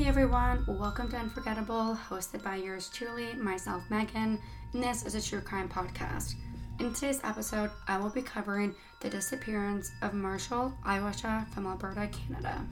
[0.00, 4.40] Hey everyone, welcome to Unforgettable, hosted by yours truly, myself, Megan,
[4.72, 6.36] and this is a true crime podcast.
[6.78, 12.64] In today's episode, I will be covering the disappearance of Marshal Iwasha from Alberta, Canada.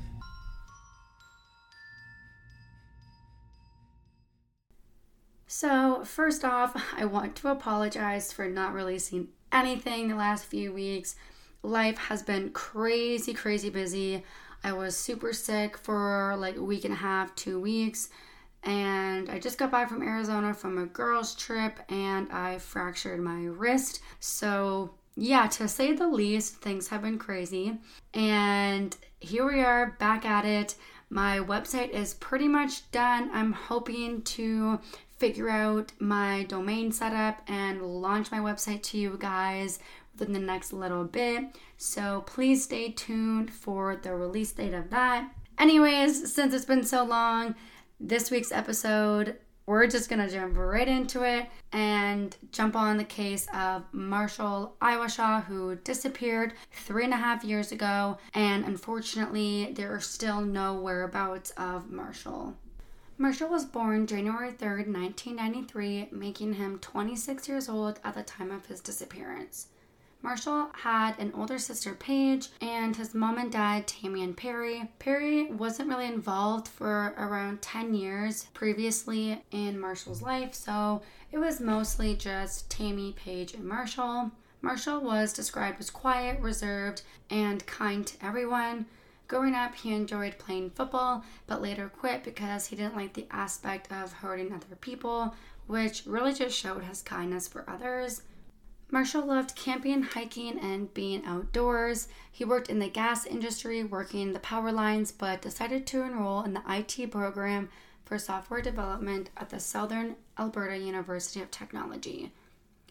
[5.47, 11.15] So, first off, I want to apologize for not releasing anything the last few weeks.
[11.63, 14.25] Life has been crazy, crazy busy.
[14.65, 18.11] I was super sick for like a week and a half, two weeks,
[18.65, 23.45] and I just got back from Arizona from a girls' trip and I fractured my
[23.45, 24.01] wrist.
[24.21, 27.79] So, yeah, to say the least, things have been crazy.
[28.15, 30.75] And here we are back at it.
[31.11, 33.31] My website is pretty much done.
[33.33, 34.81] I'm hoping to
[35.17, 39.79] figure out my domain setup and launch my website to you guys
[40.19, 41.45] within the next little bit.
[41.77, 45.31] So please stay tuned for the release date of that.
[45.59, 47.55] Anyways, since it's been so long,
[48.01, 49.37] this week's episode,
[49.67, 55.45] we're just gonna jump right into it and jump on the case of Marshal Iwasha,
[55.45, 61.51] who disappeared three and a half years ago, and unfortunately, there are still no whereabouts
[61.59, 62.57] of Marshal.
[63.19, 68.67] Marshal was born January 3rd, 1993, making him 26 years old at the time of
[68.67, 69.67] his disappearance.
[70.21, 74.91] Marshal had an older sister, Paige, and his mom and dad, Tammy and Perry.
[74.99, 81.61] Perry wasn't really involved for around 10 years previously in Marshal's life, so it was
[81.61, 84.33] mostly just Tammy, Paige, and Marshal.
[84.61, 88.87] Marshal was described as quiet, reserved, and kind to everyone.
[89.29, 93.93] Growing up, he enjoyed playing football, but later quit because he didn't like the aspect
[93.93, 95.35] of hurting other people,
[95.67, 98.23] which really just showed his kindness for others.
[98.91, 102.09] Marshal loved camping, hiking, and being outdoors.
[102.33, 106.55] He worked in the gas industry, working the power lines, but decided to enroll in
[106.55, 107.69] the IT program
[108.05, 112.33] for software development at the Southern Alberta University of Technology.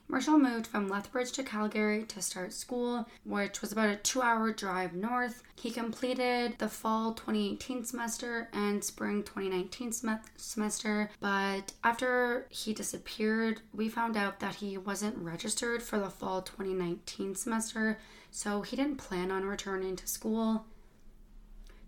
[0.09, 4.53] Marshal moved from Lethbridge to Calgary to start school, which was about a two hour
[4.53, 5.43] drive north.
[5.55, 13.61] He completed the fall 2018 semester and spring 2019 sem- semester, but after he disappeared,
[13.73, 17.99] we found out that he wasn't registered for the fall 2019 semester,
[18.31, 20.65] so he didn't plan on returning to school.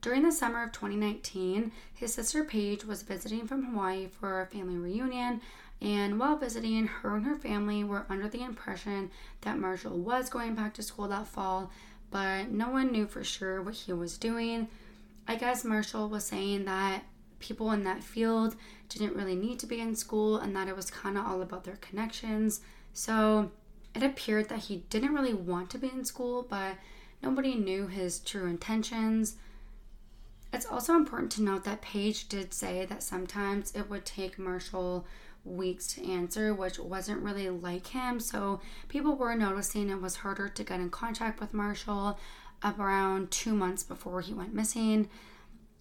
[0.01, 4.78] During the summer of 2019, his sister Paige was visiting from Hawaii for a family
[4.78, 5.41] reunion,
[5.81, 10.56] and while visiting, her and her family were under the impression that Marshal was going
[10.56, 11.72] back to school that fall,
[12.12, 14.68] but no one knew for sure what he was doing.
[15.28, 17.03] I guess Marshal was saying that
[17.39, 18.56] people in that field
[18.89, 21.63] didn't really need to be in school and that it was kind of all about
[21.63, 22.59] their connections.
[22.91, 23.51] So
[23.95, 26.75] it appeared that he didn't really want to be in school, but
[27.23, 29.38] nobody knew his true intentions.
[30.51, 35.06] It's also important to note that Paige did say that sometimes it would take Marshal
[35.44, 38.19] weeks to answer, which wasn't really like him.
[38.19, 42.19] So people were noticing it was harder to get in contact with Marshal
[42.63, 45.09] around two months before he went missing.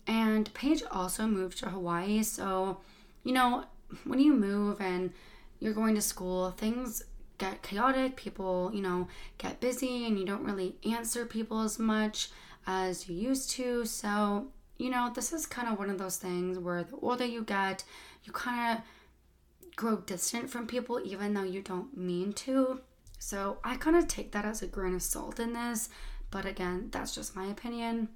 [0.06, 2.22] And Paige also moved to Hawaii.
[2.22, 2.80] So,
[3.24, 3.64] you know,
[4.04, 5.12] when you move and
[5.60, 7.02] you're going to school, things
[7.36, 8.16] get chaotic.
[8.16, 9.08] People, you know,
[9.38, 12.30] get busy and you don't really answer people as much
[12.66, 13.84] as you used to.
[13.84, 14.48] So,
[14.78, 17.84] you know, this is kind of one of those things where the older you get,
[18.24, 18.84] you kind of
[19.78, 22.80] grow distant from people even though you don't mean to.
[23.18, 25.88] So I kind of take that as a grain of salt in this,
[26.30, 28.08] but again, that's just my opinion.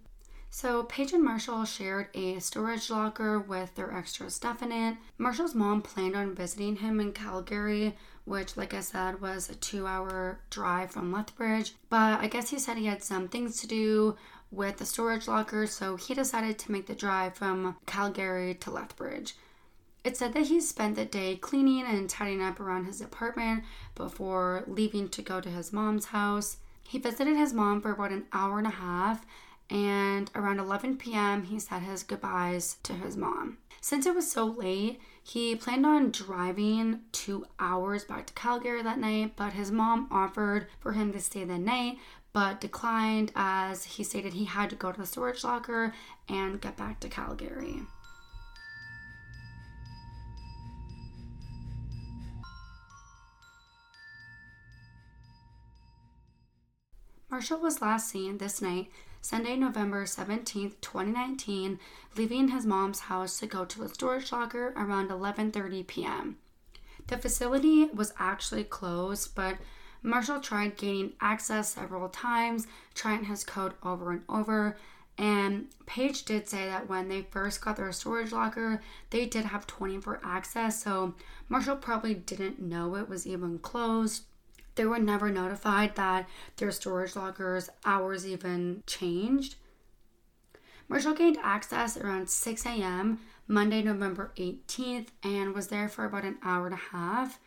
[0.54, 4.98] So, Paige and Marshal shared a storage locker with their extra stuff in it.
[5.16, 7.96] Marshal's mom planned on visiting him in Calgary,
[8.26, 11.74] which, like I said, was a two hour drive from Lethbridge.
[11.88, 14.16] But I guess he said he had some things to do
[14.50, 19.34] with the storage locker, so he decided to make the drive from Calgary to Lethbridge.
[20.04, 23.62] It said that he spent the day cleaning and tidying up around his apartment
[23.94, 26.56] before leaving to go to his mom's house.
[26.88, 29.24] He visited his mom for about an hour and a half,
[29.70, 33.58] and around 11 p.m., he said his goodbyes to his mom.
[33.80, 38.98] Since it was so late, he planned on driving two hours back to Calgary that
[38.98, 41.98] night, but his mom offered for him to stay the night,
[42.32, 45.94] but declined as he stated he had to go to the storage locker
[46.28, 47.82] and get back to Calgary.
[57.32, 58.90] Marshal was last seen this night,
[59.22, 61.78] Sunday, November 17, 2019,
[62.14, 66.36] leaving his mom's house to go to a storage locker around 11:30 p.m.
[67.06, 69.56] The facility was actually closed, but
[70.02, 74.76] Marshal tried gaining access several times, trying his code over and over,
[75.18, 79.66] And Paige did say that when they first got their storage locker, they did have
[79.66, 80.82] 24 access.
[80.82, 81.14] So
[81.48, 84.24] Marshal probably didn't know it was even closed.
[84.74, 89.56] They were never notified that their storage locker's hours even changed.
[90.88, 93.20] Marshal gained access around 6 a.m.
[93.48, 97.38] Monday, November 18th, and was there for about an hour and a half.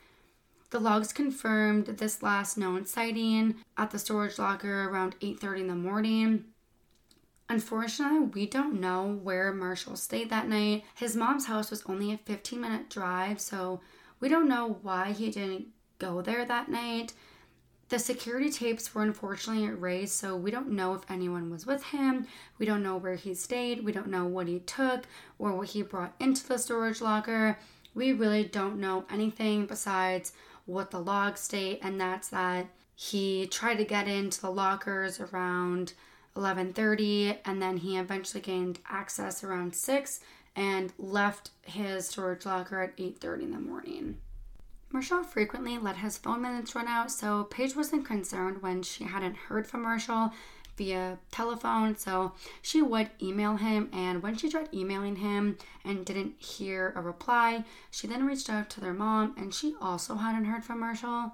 [0.71, 5.75] The logs confirmed this last known sighting at the storage locker around 8:30 in the
[5.75, 6.45] morning.
[7.47, 10.83] Unfortunately, we don't know where Marshal stayed that night.
[10.95, 13.81] His mom's house was only a 15 minute drive, so
[14.19, 15.67] we don't know why he didn't
[15.99, 17.13] go there that night.
[17.89, 22.25] The security tapes were unfortunately erased, so we don't know if anyone was with him.
[22.57, 23.85] We don't know where he stayed.
[23.85, 25.05] We don't know what he took
[25.37, 27.59] or what he brought into the storage locker.
[27.93, 30.33] We really don't know anything besides
[30.65, 35.93] what the logs state, and that's that he tried to get into the lockers around
[36.35, 40.19] 11:30 and then he eventually gained access around 6
[40.55, 44.17] and left his storage locker at 8:30 in the morning.
[44.95, 49.35] Marshal frequently let his phone minutes run out, so Paige wasn't concerned when she hadn't
[49.35, 50.31] heard from Marshal
[50.77, 52.31] via telephone, so
[52.61, 53.89] she would email him.
[53.91, 58.69] And when she tried emailing him and didn't hear a reply, she then reached out
[58.69, 61.33] to their mom, and she also hadn't heard from Marshal.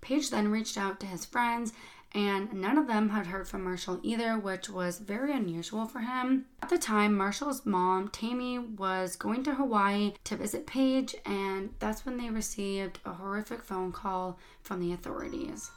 [0.00, 1.72] Paige then reached out to his friends
[2.12, 6.46] and none of them had heard from Marshal either, which was very unusual for him.
[6.62, 12.04] At the time, Marshal's mom, Tammy, was going to Hawaii to visit Paige, and that's
[12.04, 15.70] when they received a horrific phone call from the authorities.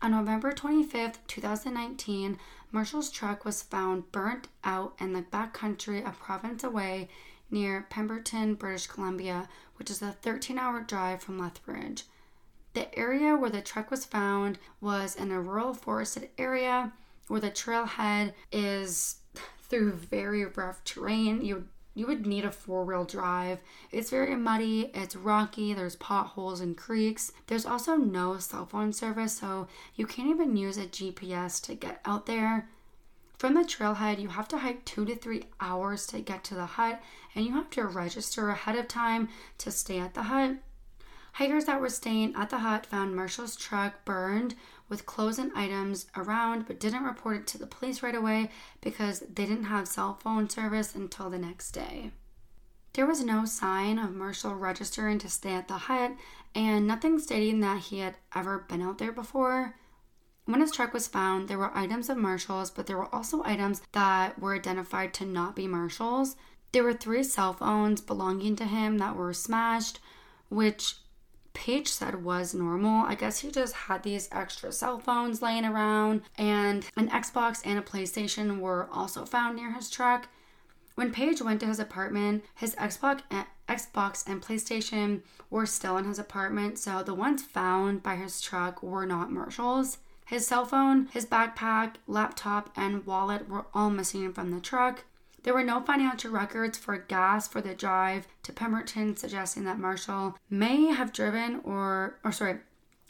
[0.00, 2.38] On November 25th, 2019,
[2.70, 7.08] Marshal's truck was found burnt out in the backcountry a province away
[7.50, 12.04] near Pemberton, British Columbia, which is a 13 hour drive from Lethbridge.
[12.74, 16.92] The area where the truck was found was in a rural forested area
[17.26, 19.16] where the trailhead is
[19.68, 21.44] through very rough terrain.
[21.44, 21.66] You
[21.98, 23.58] you would need a four wheel drive.
[23.90, 27.32] It's very muddy, it's rocky, there's potholes and creeks.
[27.48, 29.66] There's also no cell phone service, so
[29.96, 32.68] you can't even use a GPS to get out there.
[33.36, 36.66] From the trailhead, you have to hike two to three hours to get to the
[36.66, 37.02] hut,
[37.34, 39.28] and you have to register ahead of time
[39.58, 40.56] to stay at the hut.
[41.38, 44.56] Hikers that were staying at the hut found Marshal's truck burned
[44.88, 48.50] with clothes and items around, but didn't report it to the police right away
[48.80, 52.10] because they didn't have cell phone service until the next day.
[52.94, 56.16] There was no sign of Marshal registering to stay at the hut,
[56.56, 59.76] and nothing stating that he had ever been out there before.
[60.44, 63.80] When his truck was found, there were items of Marshal's, but there were also items
[63.92, 66.34] that were identified to not be Marshal's.
[66.72, 70.00] There were three cell phones belonging to him that were smashed,
[70.48, 70.96] which
[71.58, 73.04] Paige said was normal.
[73.04, 77.76] I guess he just had these extra cell phones laying around, and an Xbox and
[77.76, 80.28] a PlayStation were also found near his truck.
[80.94, 86.04] When Paige went to his apartment, his Xbox and, Xbox and PlayStation were still in
[86.04, 89.98] his apartment, so the ones found by his truck were not Marshal's.
[90.26, 95.02] His cell phone, his backpack, laptop, and wallet were all missing from the truck.
[95.42, 100.36] There were no financial records for gas for the drive to Pemberton, suggesting that Marshal
[100.50, 102.58] may have driven or, or sorry,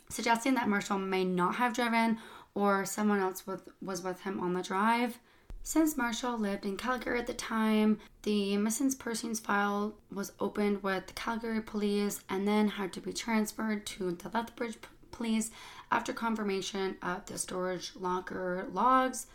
[0.09, 2.19] suggesting that Marshal may not have driven
[2.55, 5.19] or someone else with, was with him on the drive.
[5.63, 11.07] Since Marshal lived in Calgary at the time, the missing persons file was opened with
[11.07, 14.79] the Calgary police and then had to be transferred to the Lethbridge
[15.11, 15.51] police
[15.91, 19.27] after confirmation of the storage locker logs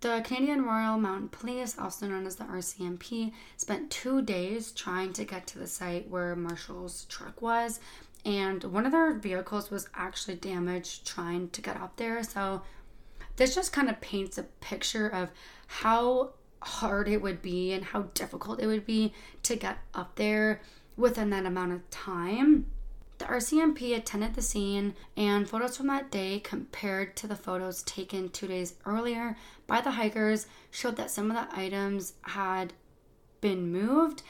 [0.00, 5.24] the Canadian Royal Mounted Police, also known as the RCMP, spent two days trying to
[5.24, 7.80] get to the site where Marshal's truck was,
[8.24, 12.22] and one of their vehicles was actually damaged trying to get up there.
[12.22, 12.62] So,
[13.36, 15.30] this just kind of paints a picture of
[15.66, 16.30] how
[16.62, 19.12] hard it would be and how difficult it would be
[19.44, 20.60] to get up there
[20.96, 22.66] within that amount of time.
[23.18, 28.28] The RCMP attended the scene, and photos from that day, compared to the photos taken
[28.28, 32.72] two days earlier by the hikers, showed that some of the items had
[33.40, 34.22] been moved,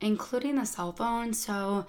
[0.00, 1.32] including the cell phone.
[1.32, 1.86] So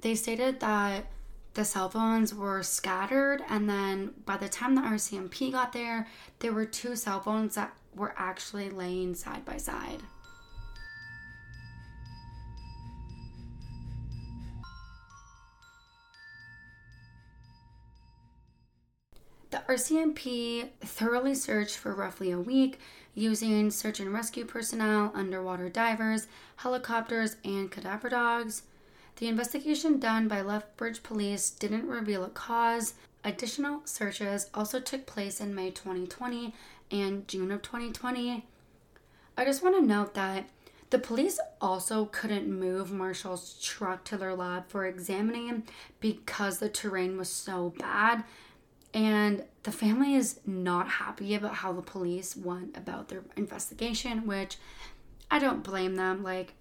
[0.00, 1.06] they stated that
[1.54, 6.06] the cell phones were scattered, and then by the time the RCMP got there,
[6.38, 10.00] there were two cell phones that were actually laying side by side.
[19.70, 22.80] The RCMP thoroughly searched for roughly a week
[23.14, 28.62] using search and rescue personnel, underwater divers, helicopters, and cadaver dogs.
[29.18, 32.94] The investigation done by Lethbridge Police didn't reveal a cause.
[33.22, 36.52] Additional searches also took place in May 2020
[36.90, 38.44] and June of 2020.
[39.36, 40.48] I just want to note that
[40.90, 45.62] the police also couldn't move Marshal's truck to their lab for examining
[46.00, 48.24] because the terrain was so bad.
[48.92, 54.56] And the family is not happy about how the police went about their investigation, which
[55.30, 56.22] I don't blame them.
[56.22, 56.54] Like,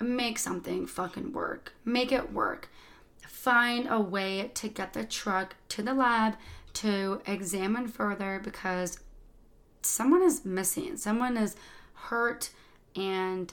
[0.00, 2.68] make something fucking work, make it work.
[3.26, 6.36] Find a way to get the truck to the lab
[6.74, 8.98] to examine further because
[9.82, 11.56] someone is missing, someone is
[11.94, 12.50] hurt,
[12.96, 13.52] and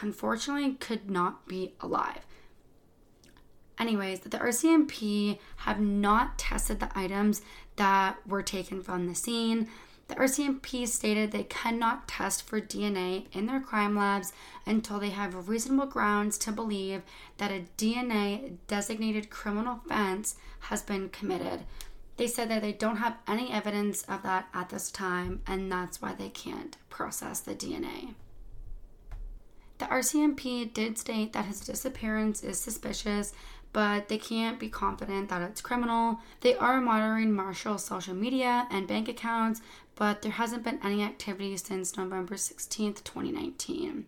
[0.00, 2.26] unfortunately could not be alive.
[3.78, 7.42] Anyways, the RCMP have not tested the items
[7.76, 9.68] that were taken from the scene.
[10.08, 14.32] The RCMP stated they cannot test for DNA in their crime labs
[14.66, 17.02] until they have reasonable grounds to believe
[17.36, 21.60] that a DNA designated criminal offense has been committed.
[22.16, 26.02] They said that they don't have any evidence of that at this time, and that's
[26.02, 28.14] why they can't process the DNA.
[29.78, 33.32] The RCMP did state that his disappearance is suspicious,
[33.72, 36.18] but they can't be confident that it's criminal.
[36.40, 39.60] They are monitoring Marshal's social media and bank accounts,
[39.94, 44.06] but there hasn't been any activity since November 16th, 2019.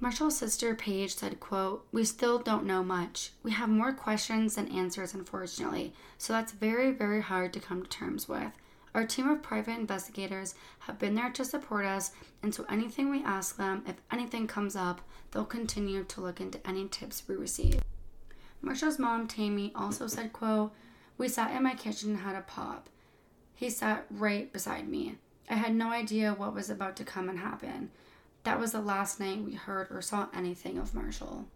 [0.00, 3.32] Marshal's sister Paige said, quote, We still don't know much.
[3.42, 7.88] We have more questions than answers, unfortunately, so that's very, very hard to come to
[7.88, 8.52] terms with.
[8.94, 13.24] Our team of private investigators have been there to support us, and so anything we
[13.24, 17.80] ask them, if anything comes up, they'll continue to look into any tips we receive.
[18.60, 20.72] Marshal's mom, Tammy, also said, quote,
[21.16, 22.88] We sat in my kitchen and had a pop.
[23.54, 25.16] He sat right beside me.
[25.50, 27.90] I had no idea what was about to come and happen.
[28.44, 31.46] That was the last night we heard or saw anything of Marshal.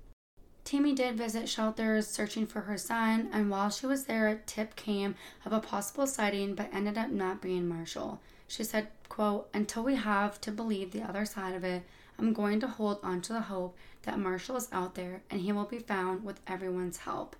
[0.65, 4.77] Tammy did visit shelters searching for her son, and while she was there, a tip
[4.77, 8.21] came of a possible sighting but ended up not being Marshal.
[8.47, 11.83] She said, quote, Until we have to believe the other side of it,
[12.23, 15.51] I'm going to hold on to the hope that Marshal is out there and he
[15.51, 17.35] will be found with everyone's help.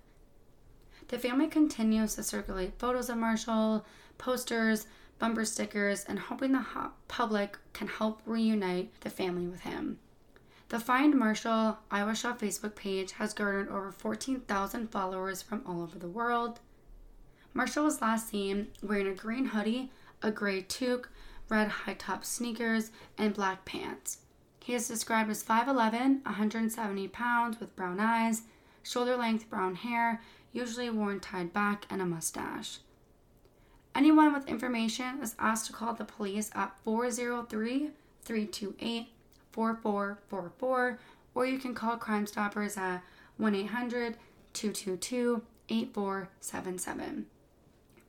[1.07, 3.85] The family continues to circulate photos of Marshal,
[4.17, 4.85] posters,
[5.19, 6.65] bumper stickers, and hoping the
[7.07, 9.99] public can help reunite the family with him.
[10.67, 16.09] The Find Marshal Iwashaw Facebook page has garnered over 14,000 followers from all over the
[16.09, 16.59] world.
[17.53, 21.09] Marshal was last seen wearing a green hoodie, a gray toque,
[21.47, 24.17] red high top sneakers, and black pants.
[24.63, 28.43] He is described as 5'11, 170 pounds, with brown eyes,
[28.81, 30.21] shoulder length brown hair,
[30.53, 32.77] usually worn tied back, and a mustache.
[33.93, 37.89] Anyone with information is asked to call the police at 403
[38.23, 39.09] 328
[39.51, 40.99] 4444,
[41.35, 43.03] or you can call Crime Stoppers at
[43.35, 44.15] 1 800
[44.53, 47.25] 222 8477.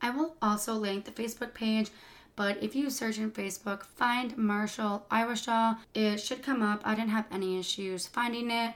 [0.00, 1.90] I will also link the Facebook page
[2.36, 6.80] but if you search in Facebook, find Marshal Iwashaw, it should come up.
[6.84, 8.74] I didn't have any issues finding it.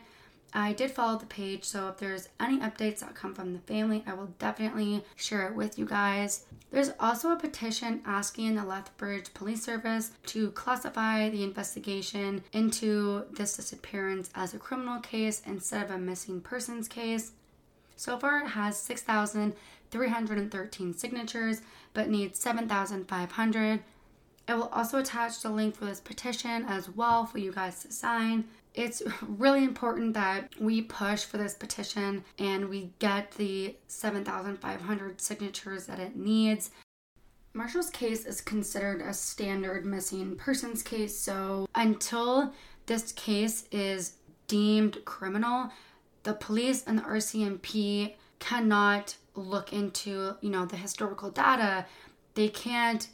[0.55, 4.03] I did follow the page, so if there's any updates that come from the family,
[4.07, 6.47] I will definitely share it with you guys.
[6.71, 13.57] There's also a petition asking the Lethbridge Police Service to classify the investigation into this
[13.57, 17.33] disappearance as a criminal case instead of a missing persons case.
[17.97, 18.81] So far, it has
[19.91, 21.63] 6,313 signatures,
[21.95, 23.81] but needs 7,500.
[24.47, 27.93] I will also attach the link for this petition as well for you guys to
[27.93, 28.45] sign.
[28.75, 35.87] It's really important that we push for this petition and we get the 7,500 signatures
[35.87, 36.71] that it needs.
[37.55, 42.53] Marshal's case is considered a standard missing persons case, so until
[42.87, 44.13] this case is
[44.47, 45.71] deemed criminal,
[46.23, 51.87] the police and the RCMP cannot look into, you know, the historical data.
[52.35, 53.09] They can't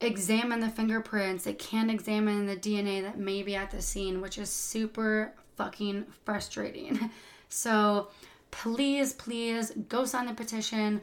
[0.00, 1.44] examine the fingerprints.
[1.44, 6.06] They can't examine the DNA that may be at the scene, which is super fucking
[6.24, 7.10] frustrating.
[7.48, 8.08] So
[8.50, 11.00] please, please go sign the petition.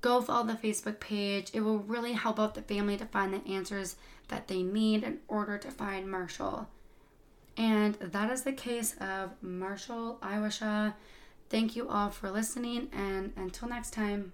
[0.00, 1.50] Go follow the Facebook page.
[1.52, 3.96] It will really help out the family to find the answers
[4.28, 6.68] that they need in order to find Marshal.
[7.56, 10.94] And that is the case of Marshal Iwashaw.
[11.50, 14.32] Thank you all for listening, and until next time.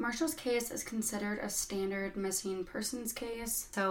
[0.00, 3.68] Marshal's case is considered a standard missing persons case.
[3.74, 3.88] So